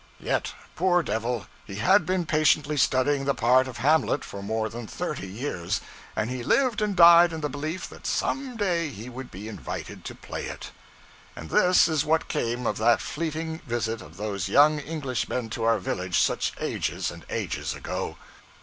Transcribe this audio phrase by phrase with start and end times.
[0.19, 4.87] Yet, poor devil, he had been patiently studying the part of Hamlet for more than
[4.87, 5.79] thirty years,
[6.15, 10.03] and he lived and died in the belief that some day he would be invited
[10.05, 10.71] to play it!
[11.35, 15.77] And this is what came of that fleeting visit of those young Englishmen to our
[15.77, 18.17] village such ages and ages ago!